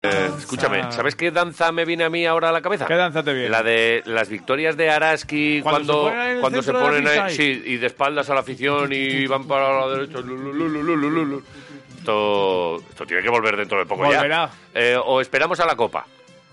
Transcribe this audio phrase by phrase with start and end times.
[0.00, 2.86] Eh, escúchame, ¿sabes qué danza me viene a mí ahora a la cabeza?
[2.86, 3.48] ¿Qué danza te viene?
[3.48, 7.62] La de las victorias de Araski Cuando cuando se ponen cuando se ahí, y- sí,
[7.66, 10.18] y de espaldas a la afición y van para la derecha.
[11.98, 14.46] Esto, esto tiene que volver dentro de poco Volverá.
[14.46, 14.50] ya.
[14.72, 16.06] Eh, o esperamos a la Copa.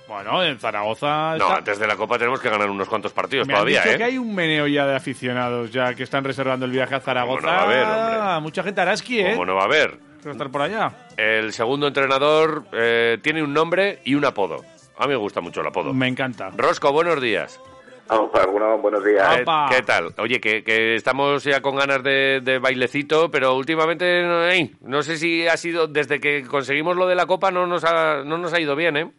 [0.07, 1.35] Bueno, en Zaragoza...
[1.37, 3.93] No, antes de la Copa tenemos que ganar unos cuantos partidos Me han todavía, dicho
[3.93, 3.97] ¿eh?
[3.97, 7.41] que hay un meneo ya de aficionados ya que están reservando el viaje a Zaragoza.
[7.41, 7.83] ¿Cómo no va a haber,
[8.25, 8.41] hombre?
[8.41, 9.31] Mucha gente Araski, ¿eh?
[9.33, 9.97] ¿Cómo no va a haber?
[10.31, 10.91] Estar por allá.
[11.17, 14.57] El segundo entrenador eh, tiene un nombre y un apodo.
[14.97, 15.93] A mí me gusta mucho el apodo.
[15.93, 16.49] Me encanta.
[16.55, 17.59] Rosco, buenos días.
[18.07, 19.39] Algunos buenos días.
[19.39, 19.45] Eh.
[19.69, 20.13] ¿Qué tal?
[20.19, 25.01] Oye, que, que estamos ya con ganas de, de bailecito, pero últimamente no, ey, no
[25.01, 28.37] sé si ha sido desde que conseguimos lo de la copa no nos ha, no
[28.37, 29.11] nos ha ido bien, ¿eh?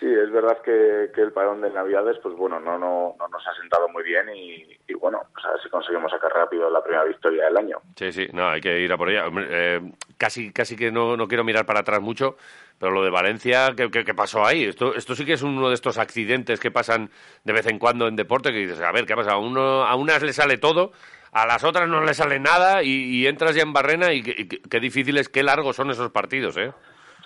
[0.00, 3.46] Sí, es verdad que, que el parón de Navidades, pues bueno, no, no, no nos
[3.46, 6.82] ha sentado muy bien y, y bueno, pues a ver si conseguimos sacar rápido la
[6.82, 7.78] primera victoria del año.
[7.96, 9.26] Sí, sí, no, hay que ir a por ella.
[9.36, 9.80] Eh,
[10.18, 12.36] casi, casi que no, no quiero mirar para atrás mucho,
[12.78, 14.64] pero lo de Valencia, ¿qué, qué, pasó ahí?
[14.64, 17.10] Esto, esto sí que es uno de estos accidentes que pasan
[17.44, 19.36] de vez en cuando en deporte, que dices, a ver, ¿qué ha pasado?
[19.36, 20.90] A, uno, a unas le sale todo,
[21.30, 24.80] a las otras no le sale nada y, y entras ya en barrena y, qué
[24.80, 26.72] difíciles, qué largos son esos partidos, ¿eh?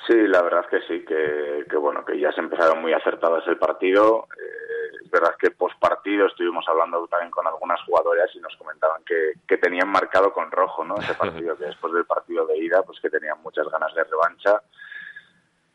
[0.09, 3.47] Sí, la verdad es que sí, que, que bueno, que ya se empezaron muy acertados
[3.47, 4.27] el partido.
[4.39, 9.03] Eh, es verdad que post partido estuvimos hablando también con algunas jugadoras y nos comentaban
[9.05, 10.97] que, que tenían marcado con rojo, ¿no?
[10.97, 14.63] Ese partido, que después del partido de ida, pues que tenían muchas ganas de revancha.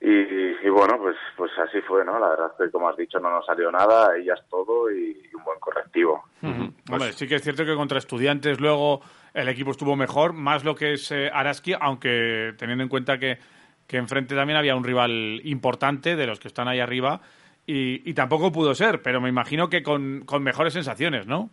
[0.02, 2.18] Y, y bueno, pues, pues así fue, ¿no?
[2.18, 5.44] La verdad es que, como has dicho, no nos salió nada, ellas todo y, un
[5.44, 6.24] buen correctivo.
[6.42, 9.02] Hombre, sí que es cierto que contra estudiantes luego
[9.36, 13.38] el equipo estuvo mejor, más lo que es eh, Araski, aunque teniendo en cuenta que,
[13.88, 17.22] que enfrente también había un rival importante de los que están ahí arriba
[17.66, 21.50] y, y tampoco pudo ser, pero me imagino que con, con mejores sensaciones, ¿no?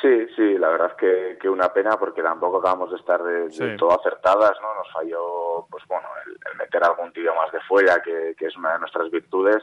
[0.00, 3.76] Sí, sí, la verdad es que, que una pena porque tampoco acabamos de estar de,
[3.76, 4.74] todo acertadas, ¿no?
[4.74, 8.56] Nos falló, pues bueno, el, el meter algún tiro más de fuera, que, que es
[8.56, 9.62] una de nuestras virtudes.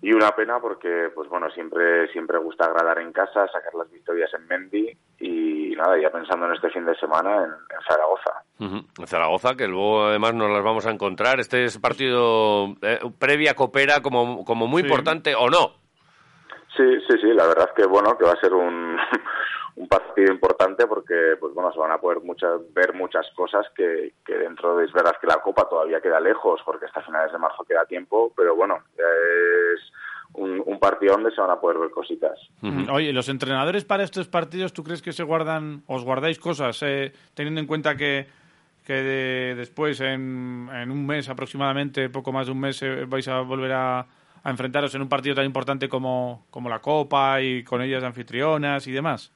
[0.00, 4.32] Y una pena porque, pues bueno, siempre siempre gusta agradar en casa, sacar las victorias
[4.34, 8.42] en Mendy y nada, ya pensando en este fin de semana en, en Zaragoza.
[8.98, 11.40] En Zaragoza, que luego además nos las vamos a encontrar.
[11.40, 14.88] Este es partido eh, previa copera como, como muy Sí.
[14.88, 15.72] importante, ¿o no?
[16.76, 18.96] Sí, sí, sí, la verdad es que bueno, que va a ser un,
[19.76, 24.12] un partido importante porque pues bueno, se van a poder muchas, ver muchas cosas que,
[24.24, 27.38] que dentro de, es verdad que la Copa todavía queda lejos porque hasta finales de
[27.38, 29.92] marzo queda tiempo, pero bueno, es
[30.34, 32.38] un, un partido donde se van a poder ver cositas.
[32.90, 37.12] Oye, los entrenadores para estos partidos, ¿tú crees que se guardan, os guardáis cosas, eh,
[37.34, 38.28] teniendo en cuenta que,
[38.84, 43.26] que de- después, en, en un mes aproximadamente, poco más de un mes, eh, vais
[43.28, 44.00] a volver a,
[44.42, 48.86] a enfrentaros en un partido tan importante como, como la Copa y con ellas anfitrionas
[48.86, 49.32] y demás?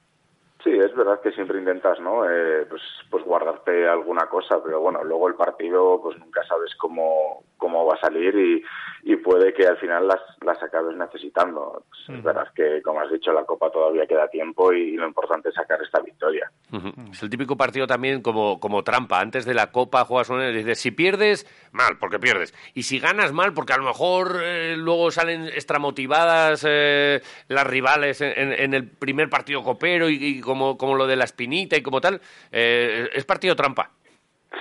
[0.67, 2.29] Sí, es verdad que siempre intentas, ¿no?
[2.29, 7.43] Eh, pues, pues guardarte alguna cosa, pero bueno, luego el partido, pues nunca sabes cómo,
[7.55, 8.63] cómo va a salir y,
[9.09, 11.83] y puede que al final las, las acabes necesitando.
[11.89, 15.49] Pues Es verdad que, como has dicho, la Copa todavía queda tiempo y, lo importante
[15.49, 16.51] es sacar esta victoria.
[17.11, 19.21] Es el típico partido también como, como trampa.
[19.21, 22.53] Antes de la Copa juegas una y dices, si pierdes, mal, porque pierdes.
[22.73, 28.19] Y si ganas, mal, porque a lo mejor eh, luego salen extramotivadas eh, las rivales
[28.19, 31.77] en, en- en el primer partido copero y, y como, como lo de la espinita
[31.77, 32.21] y como tal.
[32.51, 33.91] Eh, es partido trampa.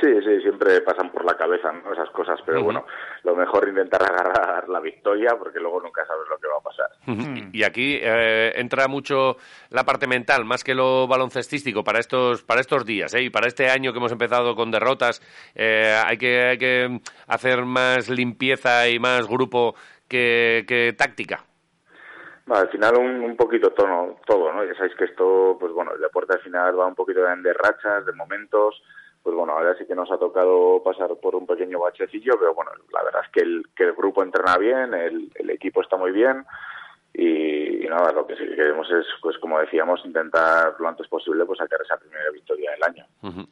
[0.01, 1.93] Sí, sí, siempre pasan por la cabeza ¿no?
[1.93, 2.84] esas cosas, pero bueno,
[3.23, 7.51] lo mejor intentar agarrar la victoria porque luego nunca sabes lo que va a pasar.
[7.53, 9.37] Y aquí eh, entra mucho
[9.71, 13.15] la parte mental, más que lo baloncestístico, para estos, para estos días.
[13.15, 13.23] ¿eh?
[13.23, 15.23] Y para este año que hemos empezado con derrotas,
[15.55, 19.76] eh, hay, que, hay que hacer más limpieza y más grupo
[20.09, 21.45] que, que táctica.
[22.48, 24.64] Al final un, un poquito tono, todo, ¿no?
[24.64, 28.06] Ya sabéis que esto, pues bueno, el deporte al final va un poquito de rachas,
[28.06, 28.82] de momentos.
[29.22, 32.70] Pues bueno, ahora sí que nos ha tocado pasar por un pequeño bachecillo, pero bueno,
[32.93, 36.12] la verdad es que el, que el grupo entrena bien, el, el equipo está muy
[36.12, 36.46] bien
[37.19, 41.58] y, nada, lo que sí queremos es, pues como decíamos, intentar lo antes posible pues
[41.58, 42.75] sacar esa primera victoria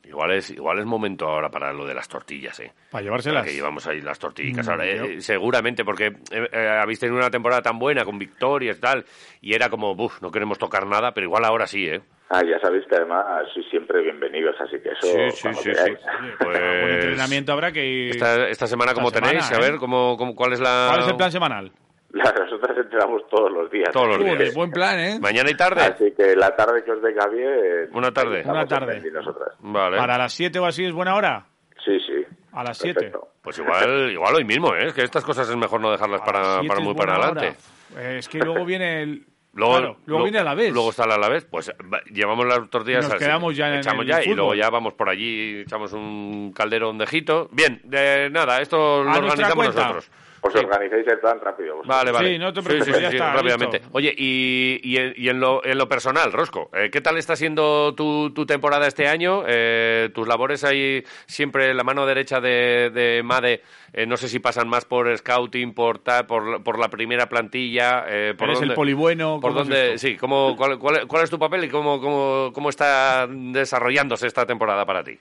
[0.04, 2.72] Igual es igual es momento ahora para lo de las tortillas, ¿eh?
[2.90, 3.44] Para llevárselas.
[3.44, 7.16] que llevamos ahí las tortillas Mm, ahora, eh, yo- seguramente, porque eh, eh, habéis tenido
[7.18, 9.04] una temporada tan buena con victorias y tal,
[9.40, 12.02] y era como, buf, no queremos tocar nada, pero igual ahora sí, ¿eh?
[12.30, 15.90] Ah, ya sabéis que además sois siempre bienvenidos, así que eso Sí, sí, sí, sí.
[16.38, 18.10] Con Pues entrenamiento habrá que ir.
[18.12, 19.50] esta, esta semana, esta ¿cómo tenéis?
[19.50, 19.60] A ¿eh?
[19.60, 20.86] ver, ¿cómo, cómo- ¿cuál es la...?
[20.88, 21.72] ¿Cuál es el plan semanal?
[22.14, 23.90] La- Nosotros entrenamos todos los días.
[23.92, 24.54] Todos los días.
[24.54, 25.18] buen plan, ¿eh?
[25.20, 25.82] ¿Mañana y tarde?
[25.82, 27.88] Así que la tarde que os venga bien.
[27.92, 28.42] Una tarde.
[28.46, 29.02] Una tarde.
[29.12, 29.54] nosotras.
[29.60, 29.96] Vale.
[29.98, 31.44] ¿Para las 7 o así es buena hora?
[31.84, 32.24] Sí, sí.
[32.52, 32.94] A las 7.
[32.94, 33.28] Perfecto.
[33.42, 34.86] Pues igual, igual hoy mismo, ¿eh?
[34.86, 37.56] Es que estas cosas es mejor no dejarlas A para, para muy para adelante.
[37.94, 38.02] hora.
[38.14, 39.26] Eh, Es que luego viene el...
[39.56, 40.72] Luego, Claro, luego lo- viene a la vez.
[40.72, 41.44] Luego está la Alavés.
[41.44, 43.04] Pues va- llevamos las tortillas.
[43.04, 45.92] Nos al- quedamos ya en echamos el ya y luego ya vamos por allí, echamos
[45.92, 47.48] un calderón de jito.
[47.52, 49.80] Bien, de nada, esto lo organizamos cuenta.
[49.80, 50.10] nosotros.
[50.44, 50.60] Pues Sí.
[50.62, 51.76] organizáis el plan rápido.
[51.76, 51.96] vosotros.
[51.96, 52.28] Vale, vale.
[52.34, 53.78] Sí, no te preocupes, Sí, sí, ya sí, está, rápidamente.
[53.78, 53.92] listo.
[53.96, 57.34] Oye, y, y, en, y en lo, en lo personal, Rosco, eh, ¿qué tal está
[57.34, 59.42] siendo tu, tu temporada este año?
[59.46, 63.62] Eh, tus labores ahí siempre la mano derecha de, de Made,
[63.94, 68.04] eh, no sé si pasan más por scouting, por ta- por, por la primera plantilla,
[68.06, 71.24] eh, por Eres el dónde- polibueno, por ¿cómo es dónde, sí, cómo, cuál, cuál- cuál
[71.24, 75.18] es tu papel y cómo, cómo, cómo está desarrollándose esta temporada para ti?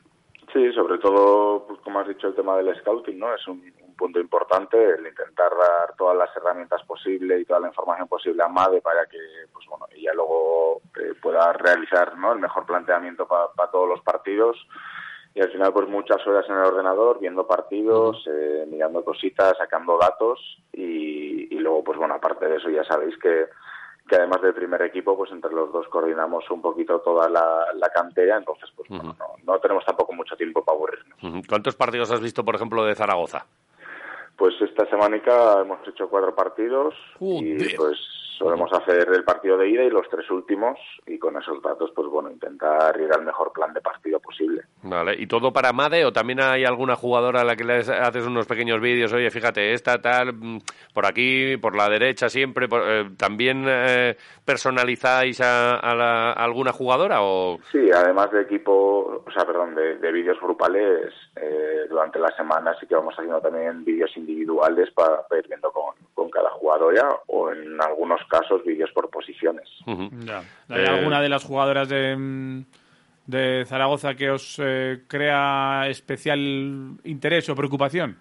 [0.51, 3.33] Sí, sobre todo, pues como has dicho, el tema del scouting, ¿no?
[3.33, 3.63] Es un,
[3.94, 8.44] un punto importante, el intentar dar todas las herramientas posibles y toda la información posible
[8.44, 9.19] a MADE para que,
[9.54, 12.34] pues bueno, ella luego eh, pueda realizar, ¿no?
[12.34, 14.57] El mejor planteamiento para todos los partidos.
[15.36, 19.98] Y al final, pues muchas horas en el ordenador, viendo partidos, eh, mirando cositas, sacando
[19.98, 20.40] datos
[20.72, 23.48] y, y luego, pues bueno, aparte de eso, ya sabéis que
[24.07, 27.90] que además del primer equipo, pues entre los dos coordinamos un poquito toda la, la
[27.90, 31.24] cantera, entonces pues bueno, no, no tenemos tampoco mucho tiempo para aburrirnos.
[31.24, 31.42] Ujú.
[31.48, 33.45] ¿Cuántos partidos has visto, por ejemplo, de Zaragoza?
[34.38, 38.00] Pues esta semanica hemos hecho cuatro partidos y pues
[38.38, 42.07] solemos hacer el partido de ida y los tres últimos y con esos datos pues
[42.07, 44.62] bueno, intentar ir al mejor plan de partido posible.
[44.83, 48.25] Vale, ¿y todo para Made o también hay alguna jugadora a la que le haces
[48.25, 49.13] unos pequeños vídeos?
[49.13, 50.59] Oye, fíjate, esta tal, mm,
[50.94, 54.15] por aquí, por la derecha siempre, por- eh, ¿también eh,
[54.63, 57.59] personalizáis a, a la- a alguna jugadora o...?
[57.71, 62.74] Sí, además de equipo, o sea, perdón, de, de vídeos grupales, eh, durante la semana
[62.80, 67.09] sí que vamos haciendo también vídeos individuales para, para ir viendo con, con cada jugadora
[67.27, 69.69] o en algunos casos vídeos por posiciones.
[70.25, 70.39] Ya.
[70.69, 72.65] ¿Hay Eh, alguna de las jugadoras de, mm,
[73.27, 76.39] de Zaragoza que os eh, crea especial
[77.03, 78.17] interés o preocupación?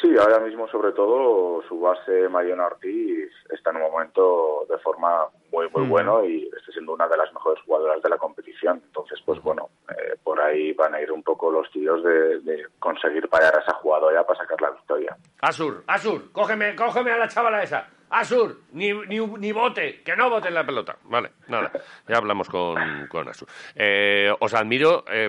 [0.00, 5.24] Sí, ahora mismo sobre todo su base Mariana Ortiz está en un momento de forma
[5.52, 5.88] muy muy Mm.
[5.88, 8.82] bueno y está siendo una de las mejores jugadoras de la competición.
[8.84, 12.66] Entonces, pues bueno, eh, por ahí van a ir un poco los tiros de, de
[12.78, 15.16] conseguir parar a esa jugadora para sacar la victoria.
[15.40, 17.88] Asur, Asur, cógeme, cógeme a la chavala esa.
[18.10, 20.96] Asur, ni, ni, ni bote, que no bote en la pelota.
[21.04, 21.72] Vale, nada,
[22.08, 23.48] ya hablamos con, con Asur.
[23.74, 25.28] Eh, os admiro eh,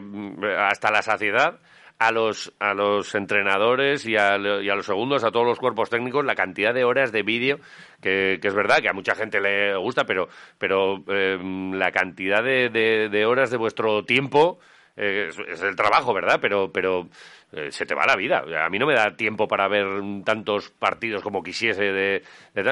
[0.58, 1.60] hasta la saciedad
[2.00, 6.36] a los, a los entrenadores y a, los segundos, a todos los cuerpos técnicos, la
[6.36, 7.60] cantidad de horas de vídeo,
[8.02, 10.28] que, que es verdad que a mucha gente le gusta, pero,
[10.60, 11.40] pero eh,
[11.74, 14.60] la cantidad de horas de vuestro tiempo
[14.98, 16.40] eh, es, es el trabajo, ¿verdad?
[16.42, 17.08] Pero, pero
[17.54, 18.44] eh, se te va la vida.
[18.46, 19.86] O sea, A mí no me da tiempo para ver
[20.26, 22.24] tantos partidos como quisiese de,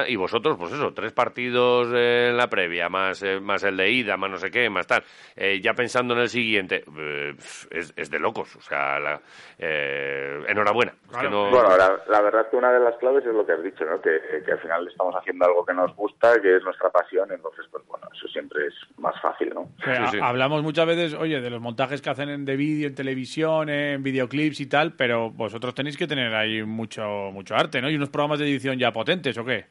[0.08, 3.90] y vosotros, pues eso, tres partidos eh, en la previa, más, eh, más el de
[3.90, 5.02] ida, más no sé qué, más tal.
[5.34, 7.34] Eh, ya pensando en el siguiente, eh,
[7.70, 8.54] es, es de locos.
[8.56, 9.20] O sea, la-
[9.58, 10.92] eh, enhorabuena.
[10.92, 11.30] Es que Claro.
[11.30, 13.62] no- Bueno, la, la verdad es que una de las claves es lo que has
[13.62, 14.00] dicho, ¿no?
[14.00, 17.64] Que, que al final estamos haciendo algo que nos gusta, que es nuestra pasión, entonces,
[17.70, 19.68] pues bueno, eso siempre es más fácil, ¿no?
[19.84, 20.18] Sí, sí.
[20.20, 24.02] Hablamos muchas veces, oye, de los montajes que hacen en- de vídeo, en televisión, en
[24.02, 27.90] videoclips y tal, pero vosotros tenéis que tener ahí mucho, mucho arte, ¿no?
[27.90, 29.66] Y unos programas de edición ya potentes, ¿o qué?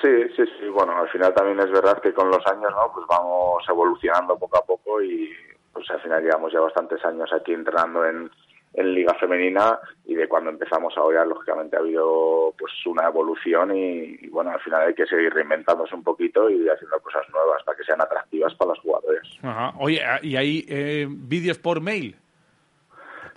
[0.00, 0.68] Sí, sí, sí.
[0.68, 2.92] Bueno, al final también es verdad que con los años, ¿no?
[2.94, 5.30] Pues vamos evolucionando poco a poco y
[5.72, 8.30] pues al final llevamos ya bastantes años aquí entrenando en,
[8.74, 14.18] en Liga Femenina y de cuando empezamos ahora, lógicamente ha habido pues una evolución y,
[14.20, 17.76] y, bueno, al final hay que seguir reinventándose un poquito y haciendo cosas nuevas para
[17.76, 19.22] que sean atractivas para los jugadores.
[19.42, 19.72] Ajá.
[19.78, 22.16] Oye, ¿y hay eh, vídeos por mail?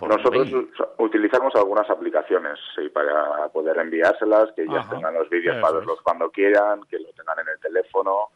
[0.00, 0.70] Nosotros mail.
[0.98, 4.94] utilizamos algunas aplicaciones sí, para poder enviárselas, que ellas Ajá.
[4.94, 8.28] tengan los vídeos para verlos cuando quieran, que lo tengan en el teléfono,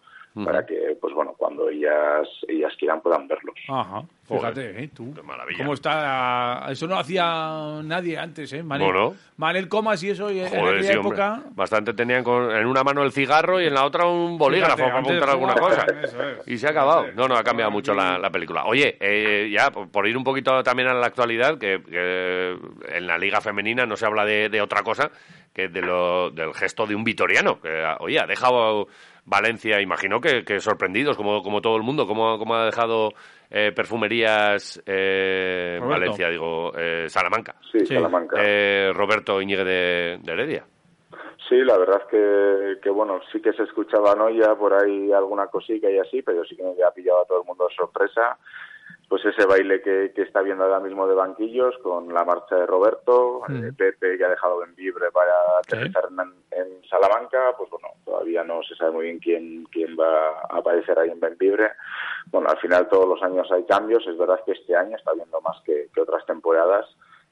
[0.45, 3.55] para que, pues bueno, cuando ellas ellas quieran puedan verlos.
[3.69, 4.91] Ajá, Joder, fíjate, ¿eh?
[4.95, 5.15] Tú.
[5.15, 5.59] qué maravilla.
[5.59, 6.67] ¿Cómo está?
[6.69, 8.63] Eso no hacía nadie antes, ¿eh?
[8.63, 9.15] Manel, Bueno.
[9.39, 10.93] Manel Comas y eso, y en aquella sí, hombre.
[10.93, 11.43] época...
[11.55, 14.91] Bastante tenían con- en una mano el cigarro y en la otra un bolígrafo Fíjate,
[14.93, 15.81] para apuntar alguna cosa.
[15.83, 16.49] jugaban, eso es.
[16.49, 17.07] Y se ha acabado.
[17.15, 18.65] No, no, ha cambiado mucho la, película.
[18.67, 22.57] Oye, eh, ya, por, por ir un poquito también a la actualidad, que, que
[22.95, 25.11] en la liga femenina no se habla de, de otra cosa
[25.57, 28.89] que de lo, del gesto de un vitoriano, que, oye, ha dejado
[29.25, 33.15] Valencia, imagino que, que sorprendidos, como, como todo el mundo, como, como ha dejado
[33.51, 35.81] eh, perfumerías eh.
[35.83, 37.55] Valencia, digo, eh, Salamanca.
[37.73, 37.95] Sí, Sí.
[37.95, 38.37] Salamanca.
[38.39, 40.65] Eh, Roberto Iñigue de, de Heredia.
[41.49, 45.47] Sí, la verdad es que, que, bueno, sí que se escuchaba Noya por ahí alguna
[45.47, 48.37] cosita y así, pero sí que me había pillado a todo el mundo de sorpresa.
[49.09, 52.67] Pues ese baile que, que está viendo ahora mismo de banquillos con la marcha de
[52.67, 55.33] Roberto, eh, Pepe que ha dejado Benvibre para
[55.69, 55.77] Sí.
[55.77, 60.41] aterrizar en, en Salamanca, pues bueno, todavía no se sabe muy bien quién, quién va
[60.51, 61.71] a aparecer ahí en Benvibre.
[62.33, 65.41] Bueno, al final todos los años hay cambios, es verdad que este año está viendo
[65.41, 66.87] más que, que otras temporadas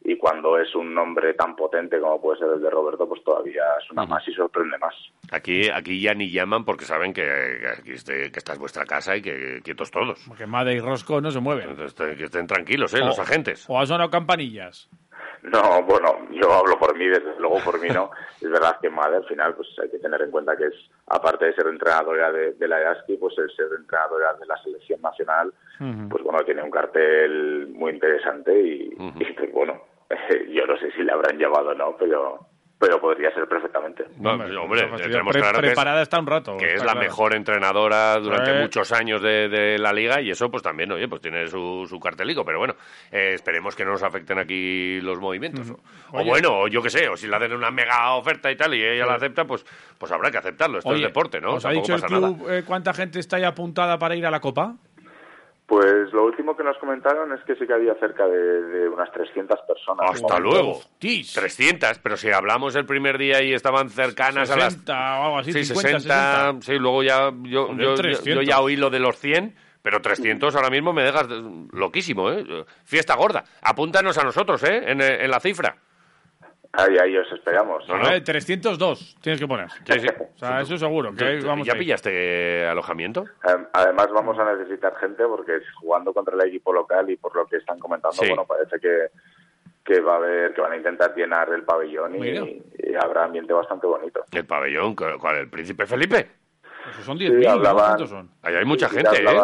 [0.04, 3.62] y cuando es un nombre tan potente como puede ser el de Roberto, pues todavía
[3.87, 4.94] suena más y sorprende más.
[5.32, 8.84] Aquí, aquí ya ni llaman porque saben que, que, aquí este- que esta es vuestra
[8.84, 10.23] casa y que quietos todos.
[10.28, 11.70] Porque Made y Rosco no se mueven.
[11.70, 12.99] Entonces, que estén tranquilos, ¿eh?
[12.99, 13.64] Los O- agentes.
[13.68, 14.88] O ha sonado campanillas.
[15.42, 18.11] No, bueno, yo hablo por mí, desde luego por mí no.
[18.40, 20.75] Es verdad que Madre al final pues hay que tener en cuenta que es,
[21.06, 25.00] aparte de ser entrenadora de, de la EASCI, pues el ser entrenadora de la selección
[25.02, 25.52] nacional,
[26.11, 29.80] pues bueno, tiene un cartel muy interesante y, y, pues bueno,
[30.52, 32.46] yo no sé si le habrán llamado o no, pero
[32.76, 34.04] pero podría ser perfectamente.
[34.18, 35.11] No, hombre, está fastidiado.
[35.12, 36.56] tenemos Pre- claro que es- preparada está un rato.
[36.58, 37.00] que es la claro.
[37.00, 38.58] mejor entrenadora durante Sí.
[38.61, 41.99] muchos años de, de la liga y eso pues también, oye, pues tiene su, su
[41.99, 42.75] cartelico, pero bueno,
[43.11, 45.70] eh, esperemos que no nos afecten aquí los movimientos.
[45.70, 46.28] O Oye.
[46.28, 48.84] bueno, o yo qué sé, o si le hacen una mega oferta y tal y
[48.84, 49.64] ella la acepta, pues,
[49.96, 51.54] pues habrá que aceptarlo, esto Oye, es deporte, ¿no?
[51.54, 54.40] ¿Os ha dicho el club eh, cuánta gente está ya apuntada para ir a la
[54.40, 54.75] Copa?
[55.66, 59.11] Pues lo último que nos comentaron es que sí que había cerca de, de unas
[59.12, 60.11] 300 personas.
[60.11, 60.73] Hasta luego.
[60.73, 61.33] Hostis.
[61.33, 65.38] 300, pero si hablamos el primer día y estaban cercanas a las 60 o algo
[65.38, 66.14] así, Sí, 50, 60,
[66.52, 66.62] 60.
[66.66, 68.25] sí, luego ya yo, yo, yo- 300.
[68.35, 71.42] yo ya oí lo de los 100, pero 300 ahora mismo me dejas de-
[71.73, 72.44] loquísimo, ¿eh?
[72.85, 73.44] Fiesta gorda.
[73.62, 74.83] Apúntanos a nosotros, ¿eh?
[74.87, 75.76] En, en la cifra.
[76.76, 77.88] Ahí, ahí os esperamos.
[77.88, 78.11] No, no.
[78.11, 79.71] Eh, 302 tienes que poner.
[79.71, 80.09] Sí, sí.
[80.35, 81.14] O sea, eso seguro.
[81.14, 83.25] Que ¿Tú- vamos ¿Ya pillaste alojamiento?
[83.43, 87.47] Adem- Además vamos a necesitar gente porque jugando contra el equipo local y por lo
[87.47, 88.26] que están comentando, Sí.
[88.28, 89.07] bueno, parece que,
[89.85, 93.52] que va a haber, que van a intentar llenar el pabellón y, y habrá ambiente
[93.52, 94.25] bastante bonito.
[94.33, 95.37] El pabellón, ¿cu- ¿cuál?
[95.37, 96.28] ¿El Príncipe Felipe?
[96.90, 97.50] Esos son Sí, 10.000, ¿no?
[97.52, 98.31] hablaban- ¿Cuántos son?
[98.43, 99.35] Ahí hay mucha Sí, gente, ya ¿eh?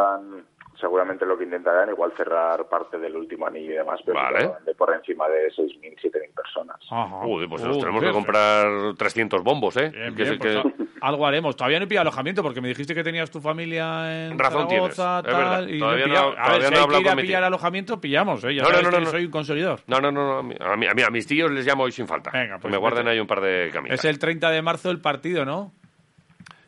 [0.80, 4.50] Seguramente lo que intentarán, igual cerrar parte del último anillo y demás, pero Vale.
[4.64, 6.76] de por encima de 6.000, 7.000 personas.
[6.90, 7.26] Ajá.
[7.26, 9.90] Uy, pues nos tenemos que comprar 300 bombos, ¿eh?
[9.90, 11.54] Bien, Que bien, sí pues que- algo haremos.
[11.56, 14.94] Todavía no he pillado alojamiento porque me dijiste que tenías tu familia en Razón tienes,
[14.96, 16.34] Zaragoza, es y Todavía no- pillado.
[16.38, 18.54] a ver, no si hay hablado que ir a pillar alojamiento, pillamos, ¿eh?
[18.54, 19.10] Ya No, no, sabes no, no, que no.
[19.10, 19.80] soy un conseguidor.
[19.86, 22.06] No, no, no, no, a mí, a mí- a mis tíos les llamo hoy sin
[22.06, 22.30] falta.
[22.32, 23.98] Venga, Que pues me guarden ahí un par de camisas.
[23.98, 25.72] Es el 30 de marzo el partido, ¿no?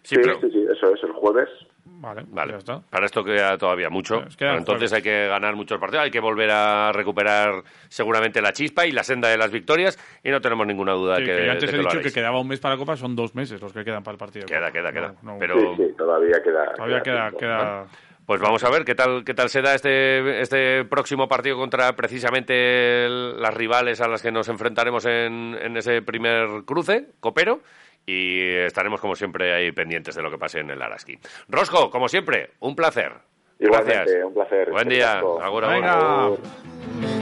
[0.03, 0.41] Sí, Sí, pero...
[0.41, 1.49] sí, sí, eso es el jueves.
[1.85, 2.81] Vale, Vale, ya está.
[2.91, 4.23] para esto queda todavía mucho.
[4.23, 4.93] Pues entonces jueves.
[4.93, 9.03] hay que ganar muchos partidos, hay que volver a recuperar seguramente la chispa y la
[9.03, 11.71] senda de las victorias y no tenemos ninguna duda Sí, que, que antes de he
[11.71, 13.85] que lo dicho que quedaba un mes para la Copa, son dos meses los que
[13.85, 14.47] quedan para el partido.
[14.47, 15.15] Queda, queda, No, queda.
[15.23, 16.73] no, Pero Sí, sí, todavía queda.
[16.75, 17.39] Todavía queda, tiempo.
[17.39, 17.87] queda...
[18.27, 21.93] pues vamos a ver qué tal qué tal se da este este próximo partido contra
[21.97, 27.61] precisamente el- las rivales a las que nos enfrentaremos en, en ese primer cruce copero
[28.07, 31.19] y estaremos como siempre ahí pendientes de lo que pase en el Araski.
[31.49, 33.13] Rosco, como siempre, un placer.
[33.59, 34.25] Igualmente, Gracias.
[34.25, 34.71] un placer.
[34.71, 35.19] Buen día.
[35.19, 37.22] Agur, agur.